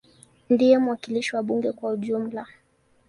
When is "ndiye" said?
0.49-0.75